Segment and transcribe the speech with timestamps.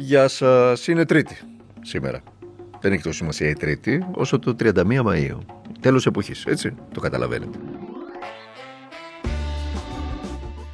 [0.00, 1.36] Γεια σας, είναι Τρίτη
[1.82, 2.22] σήμερα.
[2.80, 5.38] Δεν έχει τόσο σημασία η Τρίτη όσο το 31 Μαΐου.
[5.80, 7.58] Τέλος εποχής, έτσι, το καταλαβαίνετε.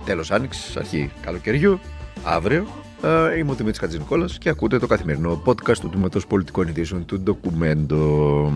[0.04, 1.80] Τέλος Άνοιξης, αρχή καλοκαιριού,
[2.24, 2.66] αύριο.
[3.02, 7.20] Ε, είμαι ο Δημήτρης Χατζηνικόλας και ακούτε το καθημερινό podcast του Τμήματος Πολιτικών Ειδήσεων του
[7.20, 8.52] Ντοκουμέντο.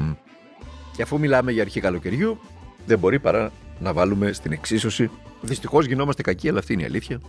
[0.97, 2.39] Και αφού μιλάμε για αρχή καλοκαιριού,
[2.87, 5.11] δεν μπορεί παρά να βάλουμε στην εξίσωση.
[5.41, 7.21] Δυστυχώς γινόμαστε κακοί, αλλά αυτή είναι η αλήθεια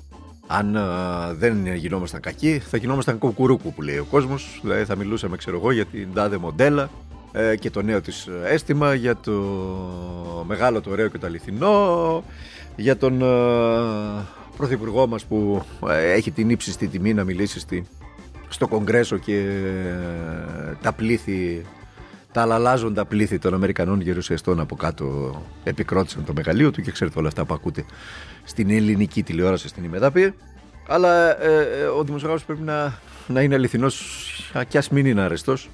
[0.52, 4.60] αν α, δεν γινόμασταν κακοί, θα γινόμασταν κουκουρούκου που λέει ο κόσμος.
[4.64, 6.90] Δηλαδή θα μιλούσαμε, ξέρω εγώ, για την τάδε μοντέλα
[7.32, 9.32] ε, και το νέο της αίσθημα, για το
[10.48, 12.24] μεγάλο, το ωραίο και το αληθινό,
[12.76, 17.88] για τον α, πρωθυπουργό μας που ε, έχει την ύψιστη τιμή να μιλήσει στη,
[18.50, 21.66] στο Κογκρέσο και ε, τα πλήθη
[22.32, 27.28] τα αλλάζοντα πλήθη των Αμερικανών γερουσιαστών από κάτω επικρότησαν το μεγαλείο του και ξέρετε όλα
[27.28, 27.86] αυτά που ακούτε
[28.44, 30.34] στην ελληνική τηλεόραση στην ημεδάπη.
[30.88, 34.04] Αλλά ε, ε, ο δημοσιογράφος πρέπει να, να είναι αληθινός
[34.68, 35.70] και ας μην είναι αρεστός.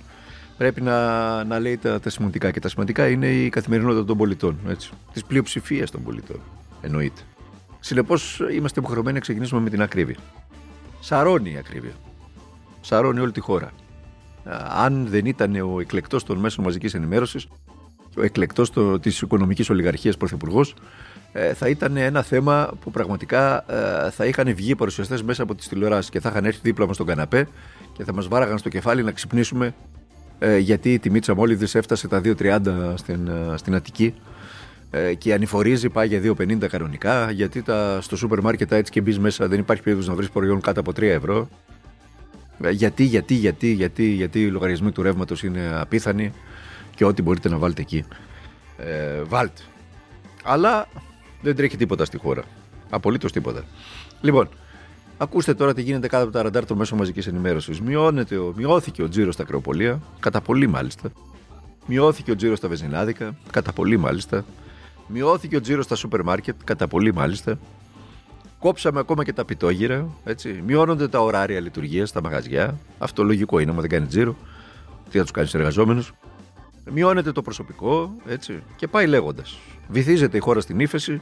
[0.58, 4.60] Πρέπει να, να λέει τα, τα σημαντικά και τα σημαντικά είναι η καθημερινότητα των πολιτών,
[4.68, 6.40] έτσι, της πλειοψηφίας των πολιτών,
[6.82, 7.22] εννοείται.
[7.80, 10.18] Συνεπώς είμαστε υποχρεωμένοι να ξεκινήσουμε με την ακρίβεια.
[11.00, 11.94] Σαρώνει η ακρίβεια.
[12.82, 13.72] Σαρώνει όλη τη χώρα
[14.84, 17.48] αν δεν ήταν ο εκλεκτός των μέσων μαζικής ενημέρωσης,
[18.18, 20.76] ο εκλεκτός της οικονομικής ολιγαρχίας πρωθυπουργός,
[21.38, 23.66] ε, θα ήταν ένα θέμα που πραγματικά
[24.06, 26.86] ε, θα είχαν βγει οι παρουσιαστές μέσα από τις τηλεοράσεις και θα είχαν έρθει δίπλα
[26.86, 27.48] μας στον καναπέ
[27.94, 29.74] και θα μας βάραγαν στο κεφάλι να ξυπνήσουμε
[30.40, 32.60] ε, γιατί η τιμή της αμόλυδης έφτασε τα 2,30
[32.96, 34.14] στην, στην Αττική
[35.18, 39.48] και ανηφορίζει πάει για 2,50 κανονικά γιατί τα, στο σούπερ μάρκετ έτσι και μπεις μέσα
[39.48, 41.50] δεν υπάρχει περίπτωση να βρεις προϊόν κάτω από 3 ευρώ.
[41.50, 41.75] ε,
[42.70, 46.32] γιατί, γιατί, γιατί, γιατί, γιατί οι λογαριασμοί του ρεύματος είναι απίθανοι
[46.96, 48.06] και ό,τι μπορείτε να βάλετε εκεί.
[48.78, 49.62] Ε, βάλτε.
[50.44, 50.88] Αλλά
[51.42, 52.44] δεν τρέχει τίποτα στη χώρα.
[52.90, 53.64] Απολύτως τίποτα.
[54.22, 54.50] Λοιπόν,
[55.18, 57.82] ακούστε τώρα τι γίνεται κάτω από τα ραντάρ των μέσων μαζικής ενημέρωσης.
[58.56, 61.12] Μειώθηκε ο τζίρος στα κρεοπολία, κατά πολύ μάλιστα.
[61.86, 64.46] Μειώθηκε ο τζίρος στα βεζινάδικα, κατά πολύ μάλιστα.
[65.08, 67.60] Μειώθηκε ο τζίρος στα σούπερ μάρκετ, κατά πολύ μάλιστα.
[68.66, 70.08] Κόψαμε ακόμα και τα πιτόγυρα.
[70.24, 70.64] Έτσι.
[70.66, 72.80] Μειώνονται τα ωράρια λειτουργίας στα μαγαζιά.
[72.98, 74.36] Αυτό λογικό είναι, άμα δεν κάνει τζίρο.
[75.10, 76.14] Τι θα τους κάνεις εργαζόμενους.
[76.92, 78.16] Μειώνεται το προσωπικό.
[78.28, 78.64] Έτσι.
[78.76, 79.58] Και πάει λέγοντας.
[79.88, 81.22] Βυθίζεται η χώρα στην ύφεση.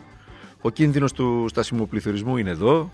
[0.62, 2.92] Ο κίνδυνος του στασιμοπληθωρισμού είναι εδώ.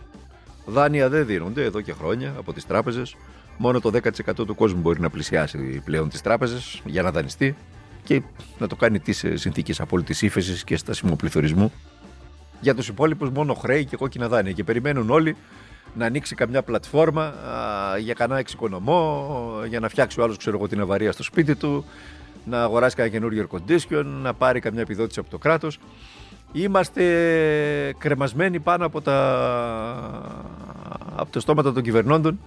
[0.66, 3.16] Δάνεια δεν δίνονται εδώ και χρόνια από τις τράπεζες.
[3.58, 7.56] Μόνο το 10% του κόσμου μπορεί να πλησιάσει πλέον τις τράπεζες για να δανειστεί
[8.04, 8.22] και
[8.60, 11.72] να το κάνει τις συνθήκες απόλυτης ύφεσης και στασιμοπληθωρισμού.
[12.62, 14.52] Για τους υπόλοιπους μόνο χρέη και κόκκινα δάνεια.
[14.52, 15.36] Και περιμένουν όλοι
[15.94, 19.26] να ανοίξει καμιά πλατφόρμα α, για κανένα εξοικονομό,
[19.68, 21.86] για να φτιάξει ο άλλος ξέρω εγώ την αβαρία στο σπίτι του,
[22.46, 25.80] να αγοράσει κανένα καινούργιο air condition, να πάρει καμιά επιδότηση από το κράτος.
[26.52, 27.04] Είμαστε
[27.98, 29.18] κρεμασμένοι πάνω από, τα...
[31.16, 32.40] από το στόματα των κυβερνώντων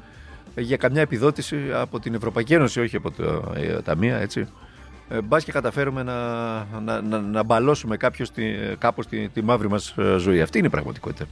[0.56, 4.46] για καμιά επιδότηση από την Ευρωπαϊκή Ένωση, όχι από τα ταμεία, έτσι ε,
[5.24, 8.44] μπας και καταφέρουμε να, να, να, να μπαλώσουμε κάποιος τη,
[8.78, 10.40] κάπως τη, τη μαύρη μας ε, ζωή.
[10.40, 11.24] Αυτή είναι η πραγματικότητα.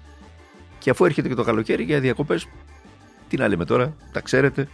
[0.78, 2.48] Και αφού έρχεται και το καλοκαίρι για διακοπές,
[3.28, 4.68] τι να λέμε τώρα, τα ξέρετε.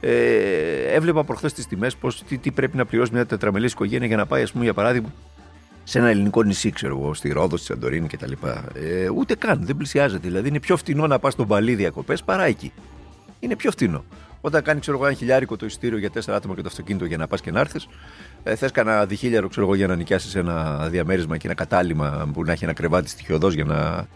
[0.00, 4.16] Ε, έβλεπα προχθές τις τιμές πώς τι, τι, πρέπει να πληρώσει μια τετραμελής οικογένεια για
[4.16, 5.12] να πάει, ας πούμε, για παράδειγμα,
[5.84, 8.32] σε ένα ελληνικό νησί, ξέρω εγώ, στη Ρόδο, στη Σαντορίνη κτλ.
[8.74, 10.28] Ε, ούτε καν, δεν πλησιάζεται.
[10.28, 12.72] Δηλαδή είναι πιο φτηνό να πας στον Παλί διακοπές παρά εκεί.
[13.40, 14.04] Είναι πιο φτηνό.
[14.40, 17.26] Όταν κάνει ξέρω, ένα χιλιάρικο το ειστήριο για τέσσερα άτομα και το αυτοκίνητο για να
[17.26, 17.88] πας και να έρθεις,
[18.42, 22.44] ε, θες κανένα διχίλιαρο ξέρω εγώ, για να νοικιάσεις ένα διαμέρισμα και ένα κατάλημα που
[22.44, 24.06] να έχει ένα κρεβάτι στοιχειοδός για να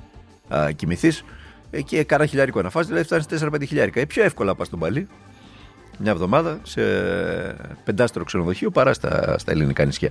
[0.73, 1.25] κοιμηθείς.
[1.71, 4.01] Ε, και κάνα χιλιάρικο αναφάση, δηλαδή φτάνεις 4-5 χιλιάρικα.
[4.01, 5.09] Ε, πιο εύκολα πας στον Παλί
[5.99, 6.83] μια εβδομάδα σε
[7.85, 10.11] πεντάστερο ξενοδοχείο παρά στα, στα ελληνικά νησιά.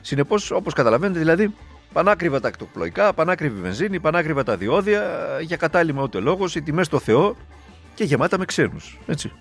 [0.00, 1.54] Συνεπώς, όπως καταλαβαίνετε, δηλαδή
[1.92, 5.02] πανάκριβα τα ακτοπλοϊκά, πανάκριβη βενζίνη, πανάκριβα τα διόδια,
[5.40, 7.36] για κατάλημα ούτε λόγος, οι τιμές στο Θεό
[7.94, 8.98] και γεμάτα με ξένους.
[9.06, 9.32] Έτσι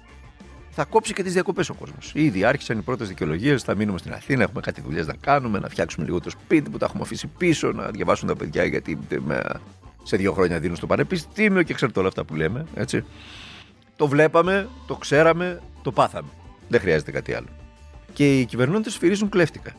[0.74, 2.12] θα κόψει και τις διακοπές ο κόσμος.
[2.16, 3.64] Ήδη άρχισαν οι πρώτες δικαιολογίες.
[3.64, 6.78] Θα μείνουμε στην Αθήνα, έχουμε κάτι δουλειές να κάνουμε, να φτιάξουμε λίγο το σπίτι που
[6.78, 9.00] τα έχουμε αφήσει πίσω, να διαβάσουν τα παιδιά γιατί
[10.04, 12.66] σε δύο χρόνια δίνουν στο πανεπιστήμιο και ξέρετε όλα αυτά που λέμε.
[12.74, 13.04] Έτσι.
[13.96, 16.28] Το βλέπαμε, το ξέραμε, το πάθαμε.
[16.68, 17.48] Δεν χρειάζεται κάτι άλλο.
[18.14, 19.72] Και οι κυβερνώντες σφυρίζουν κλέφτηκα.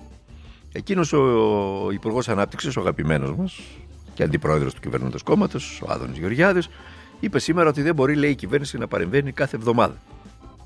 [0.72, 3.60] Εκείνος ο Υπουργός Ανάπτυξης, ο αγαπημένος μας
[4.14, 6.68] και αντιπρόεδρος του κυβερνώντος κόμματος, ο Άδωνης Γεωργιάδης,
[7.20, 9.96] είπε σήμερα ότι δεν μπορεί, λέει, η κυβέρνηση να παρεμβαίνει κάθε εβδομάδα.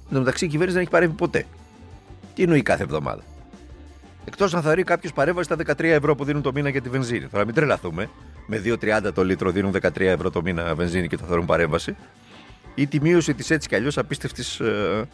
[0.09, 1.47] Εν τω μεταξύ η κυβέρνηση δεν έχει παρέμβει ποτέ.
[2.35, 3.23] Τι εννοεί κάθε εβδομάδα;
[4.25, 6.89] Εκτός αν θα ρει κάποιος παρέμβαση στα 13 ευρώ που δίνουν το μήνα για τη
[6.89, 7.27] βενζίνη.
[7.27, 8.09] Τώρα μην τρελαθούμε.
[8.47, 11.97] Με 2,30 το λίτρο δίνουν 13 ευρώ το μήνα βενζίνη και θα θεωρούν παρέμβαση.
[12.75, 15.07] Ή τη μείωση της έτσι κι αλλιώς απίστευτης ε,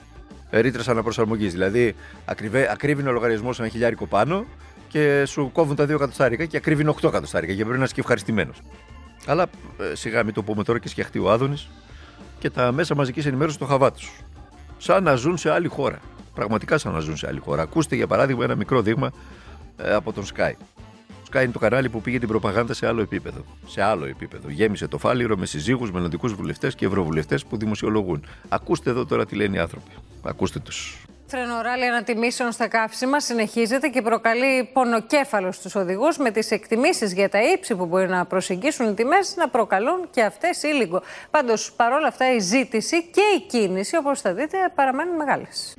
[0.51, 1.53] ρήτρας αναπροσαρμογής.
[1.53, 1.95] Δηλαδή
[2.71, 4.45] ακρίβει ο λογαριασμός ένα χιλιάρικο πάνω
[4.89, 8.01] και σου κόβουν τα 2 εκατοστάρικα και ακρίβει 8 εκατοστάρικα και πρέπει να είσαι και
[8.01, 8.63] ευχαριστημένος.
[9.27, 9.47] Αλλά
[9.93, 11.69] ε, σιγά μην το πούμε τώρα και σκιαχτεί ο Άδωνης
[12.39, 14.13] και τα μέσα μαζικής ενημέρωσης στο χαβά τους.
[14.83, 15.99] Σαν να ζουν σε άλλη χώρα.
[16.35, 17.63] Πραγματικά σαν να ζουν σε άλλη χώρα.
[17.63, 19.13] Ακούστε για παράδειγμα ένα μικρό δείγμα
[19.77, 20.53] ε, από τον Sky.
[21.31, 23.45] Sky είναι το κανάλι που πήγε την προπαγάνδα σε άλλο επίπεδο.
[23.67, 24.51] Σε άλλο επίπεδο.
[24.51, 28.25] Γέμισε το φάληρο με συζύγους, μελλοντικούς βουλευτές και ευρωβουλευτές που δημοσιολογούν.
[28.49, 29.91] Ακούστε εδώ τώρα τι λένε οι άνθρωποι.
[30.23, 31.05] Ακούστε τους.
[31.35, 37.43] Φρενοράλη ανατιμήσεων στα καύσιμα συνεχίζεται και προκαλεί πονοκέφαλος στους οδηγούς με τις εκτιμήσεις για τα
[37.53, 41.03] ύψη που μπορεί να προσεγγίσουν οι τιμές να προκαλούν και αυτές ήλιγκο.
[41.31, 45.75] Πάντως παρόλα αυτά η ζήτηση και η κίνηση όπως θα δείτε παραμένουν μεγάλες.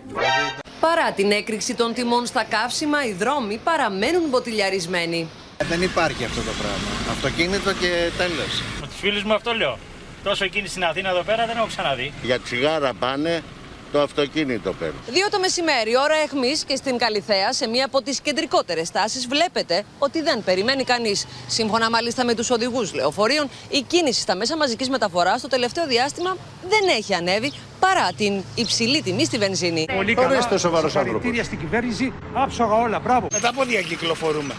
[0.80, 5.28] Παρά την έκρηξη των τιμών στα καύσιμα, οι δρόμοι παραμένουν μποτιλιαρισμένοι.
[5.70, 7.12] Δεν υπάρχει αυτό το πράγμα.
[7.12, 8.64] Αυτοκίνητο και τέλος.
[8.82, 9.78] Με τους φίλους μου αυτό λέω.
[10.24, 12.14] Τόσο κίνηση στην Αθήνα εδώ πέρα δεν έχω ξαναδεί.
[12.24, 13.44] Για τσιγάρα πάνε,
[13.94, 15.00] το αυτοκίνητο παίρνουν.
[15.10, 19.84] Δύο το μεσημέρι, ώρα εχμής και στην Καλιθέα, σε μία από τις κεντρικότερες τάσεις, βλέπετε
[20.00, 21.26] ότι δεν περιμένει κανείς.
[21.48, 26.38] Σύμφωνα μάλιστα με τους οδηγούς λεωφορείων, η κίνηση στα μέσα μαζικής μεταφοράς το τελευταίο διάστημα
[26.70, 29.86] δεν έχει ανέβει παρά την υψηλή τιμή στη βενζίνη.
[29.96, 30.40] Πολύ Τώρα καλά.
[30.40, 32.14] είστε σοβαρός Συγχαρητήρια στην κυβέρνηση.
[32.34, 33.00] Άψογα όλα.
[33.00, 33.28] Μπράβο.
[33.32, 34.54] Με τα πόδια κυκλοφορούμε.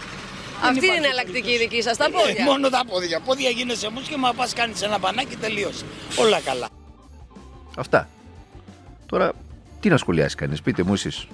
[0.63, 2.43] Αυτή είναι η εναλλακτική δική σας, τα Ε, πόδια.
[2.43, 3.19] μόνο τα πόδια.
[3.19, 5.85] Πόδια γίνεσαι όμως και μα πας κάνεις ένα μπανάκι τελείωσε.
[6.17, 6.67] Όλα καλά.
[7.77, 8.09] Αυτά.
[9.05, 9.31] Τώρα,
[9.79, 11.27] τι να σχολιάσει κανείς, πείτε μου εσείς.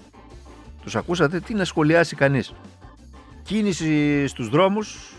[0.83, 2.53] Τους ακούσατε, τι να σχολιάσει κανείς;
[3.43, 5.13] Κίνηση στους δρόμους,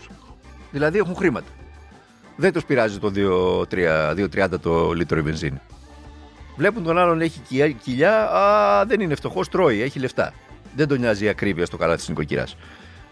[0.71, 1.47] δηλαδή έχουν χρήματα.
[2.35, 5.61] Δεν τους πειράζει το 2,3 2,30 το λίτρο η βενζίνη.
[6.55, 10.33] Βλέπουν τον άλλον έχει κοιλιά, κοιλιά α, δεν είναι φτωχός, τρώει, έχει λεφτά.
[10.75, 12.55] Δεν τον νοιάζει η ακρίβεια στο καλά της νοικοκυράς.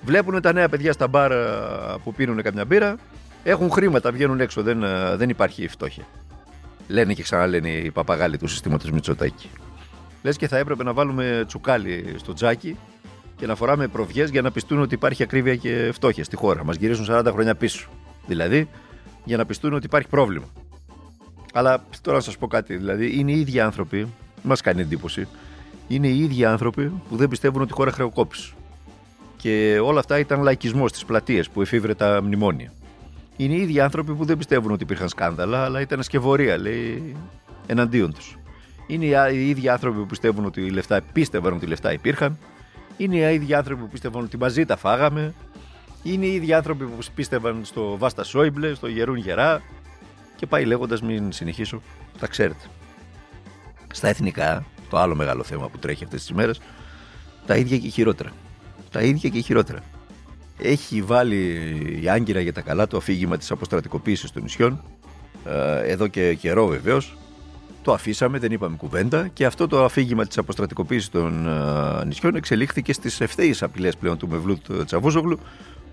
[0.02, 2.96] Βλέπουν τα νέα παιδιά στα μπαρ α, που πίνουν καμιά μπύρα,
[3.44, 6.04] έχουν χρήματα, βγαίνουν έξω, δεν, α, δεν υπάρχει φτώχεια.
[6.92, 9.50] Λένε και ξαναλένε οι παπαγάλοι του συστήματος Μητσοτάκη.
[10.22, 12.78] Λες και θα έπρεπε να βάλουμε τσουκάλι στο τζάκι
[13.36, 16.64] και να φοράμε προβιές για να πιστούν ότι υπάρχει ακρίβεια και φτώχεια στη χώρα.
[16.64, 17.90] Μας γυρίσουν 40 χρόνια πίσω.
[18.28, 18.70] Δηλαδή,
[19.24, 20.46] για να πιστούν ότι υπάρχει πρόβλημα.
[21.54, 22.78] Αλλά τώρα να σας πω κάτι.
[22.78, 24.08] Δηλαδή, είναι οι ίδιοι άνθρωποι,
[24.44, 25.28] μας κάνει εντύπωση,
[25.88, 28.54] είναι οι ίδιοι άνθρωποι που δεν πιστεύουν ότι η χώρα χρεοκόπησε.
[29.38, 32.72] Και όλα αυτά ήταν λαϊκισμός στις πλατείες που εφήβρε τα μνημόνια.
[33.42, 37.16] Είναι οι ίδιοι άνθρωποι που δεν πιστεύουν ότι υπήρχαν σκάνδαλα, αλλά ήταν ασκευωρία, λέει,
[37.68, 38.38] εναντίον τους.
[38.88, 41.94] Είναι οι α- οι ίδιοι άνθρωποι που πιστεύουν ότι οι λεφτά, πίστευαν ότι οι λεφτά
[41.94, 42.38] υπήρχαν.
[42.98, 45.34] Είναι οι ίδιοι άνθρωποι που πίστευαν ότι μαζί τα φάγαμε.
[46.04, 49.62] Είναι οι ίδιοι άνθρωποι που πίστευαν στο Βάστα Σόιμπλε, στο Γερούν Γερά.
[50.36, 51.82] Και πάει λέγοντας, μην συνεχίσω,
[52.20, 52.64] τα ξέρετε.
[53.94, 56.62] Στα εθνικά, το άλλο μεγάλο θέμα που τρέχει αυτές τις μέρες,
[57.46, 58.32] τα ίδια και χειρότερα.
[58.92, 59.80] Τα ίδια και χειρότερα.
[60.58, 61.38] Έχει βάλει
[62.04, 64.84] η Άγκυρα για τα καλά το αφήγημα της αποστρατικοποίησης των νησιών.
[65.46, 67.16] ε, Εδώ και καιρό βεβαίως.
[67.84, 72.94] Το αφήσαμε, δεν είπαμε κουβέντα και αυτό το αφήγημα της αποστρατικοποίησης των ε, νησιών εξελίχθηκε
[72.94, 75.40] στις ευθέει απειλές πλέον του Μευλούτ Τσαβούζογλου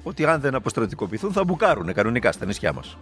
[0.02, 2.96] ότι αν δεν αποστρατικοποιηθούν θα μπουκάρουν κανονικά στα νησιά μας.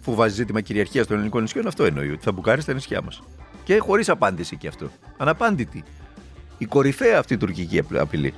[0.00, 3.22] Αφού βάζει ζήτημα κυριαρχίας των ελληνικών νησιών, αυτό εννοεί, ότι θα μπουκάρει στα νησιά μας.
[3.64, 4.90] Και χωρίς απάντηση και αυτό.
[5.16, 5.84] Αναπάντητη.
[6.58, 8.34] Η κορυφαία αυτή τουρκική απ- απειλή.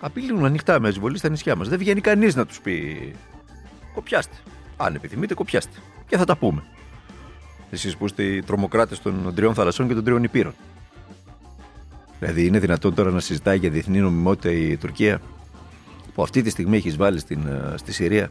[0.00, 1.68] Απειλούν ανοιχτά με εισβολή στα νησιά μας.
[1.68, 3.12] Δεν βγαίνει κανείς να τους πει.
[3.94, 4.36] Κοπιάστε.
[4.76, 5.78] Αν επιθυμείτε, κοπιάστε.
[6.06, 6.62] Και θα τα πούμε.
[7.70, 10.54] Εσείς που είστε οι τρομοκράτες των τριών θαλασσών και των τριών υπήρων.
[12.18, 15.20] Δηλαδή, είναι δυνατόν τώρα να συζητάει για διεθνή νομιμότητα η Τουρκία
[16.14, 18.30] που αυτή τη στιγμή έχει βάλει στην, ε, στη Συρία.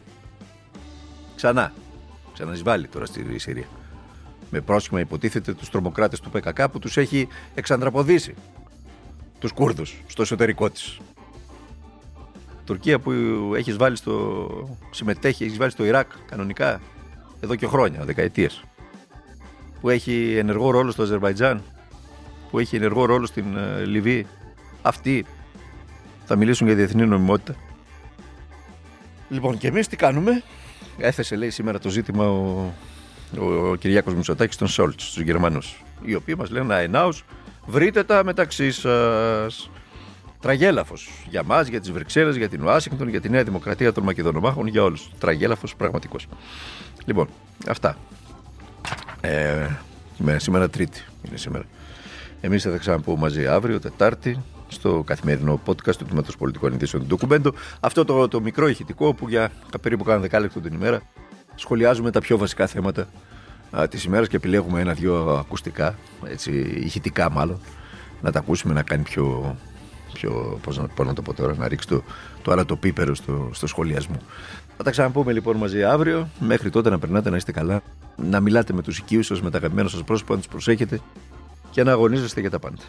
[1.36, 1.74] Ξανά.
[2.34, 3.68] Ξαναεισβάλλει τώρα στη Συρία.
[4.50, 8.34] Με πρόσχημα υποτίθεται τους τρομοκράτες του ΠΚΚ που τους έχει εξαντραποδίσει
[9.40, 11.00] τους Κούρδους στο εσωτερικό της.
[12.66, 13.12] Τουρκία που
[13.56, 14.78] έχεις βάλει στο.
[14.92, 16.82] συμμετέχει, έχεις βάλει στο Ιράκ κανονικά
[17.40, 18.64] εδώ και χρόνια, δεκαετίες.
[19.82, 21.62] Που έχει ενεργό ρόλο στο Αζερβαϊτζάν,
[22.52, 24.28] που έχει ενεργό ρόλο στην ε, Λιβύη.
[24.82, 25.26] Αυτοί
[26.26, 27.56] θα μιλήσουν για διεθνή νομιμότητα.
[29.30, 30.44] Λοιπόν, και εμείς τι κάνουμε;
[30.98, 32.74] Έθεσε, λέει, σήμερα το ζήτημα ο,
[33.40, 35.84] ο, ο Κυριάκος Μητσοτάκης των Σόλτς, στους Γερμανούς.
[36.02, 37.10] Οι οποίοι μας λένε αενάω,
[37.66, 39.70] βρείτε τα μεταξύ σας.
[40.46, 44.68] Τραγέλαφος για μας, για τις Βρυξέλλες, για την Ουάσιγκτον, για τη Νέα Δημοκρατία των Μακεδονομάχων,
[44.68, 45.10] για όλους.
[45.20, 46.28] Τραγέλαφος πραγματικός.
[47.06, 47.28] Λοιπόν,
[47.68, 47.98] αυτά.
[49.22, 49.68] Ε,
[50.16, 51.64] σήμερα, σήμερα Τρίτη είναι σήμερα.
[52.42, 57.08] Εμείς θα τα ξαναπούμε μαζί αύριο, Τετάρτη, στο καθημερινό podcast του Τμήματος Πολιτικών Ειδήσεων του
[57.08, 57.54] Ντοκουμπέντο.
[57.80, 61.02] Αυτό το, το μικρό ηχητικό που για περίπου κάνα δεκάλεπτο την ημέρα
[61.56, 63.08] σχολιάζουμε τα πιο βασικά θέματα
[63.90, 66.52] της ημέρας και επιλέγουμε ένα-δυο ακουστικά, έτσι,
[66.84, 67.60] ηχητικά μάλλον,
[68.22, 69.56] να τα ακούσουμε να κάνει πιο.
[70.16, 72.04] Πιο πώς να, πώς να το πω τώρα, να ρίξει το,
[72.42, 74.18] το άλλο το πίπερο στο, στο σχολιασμό.
[74.78, 76.28] Θα τα ξαναπούμε λοιπόν μαζί αύριο.
[76.40, 77.82] Μέχρι τότε να περνάτε να είστε καλά,
[78.16, 81.00] να μιλάτε με τους οικείους σας, με τα αγαπημένα σας πρόσωπα, να τους προσέχετε
[81.72, 82.82] και να αγωνίζεστε για τα πάντα.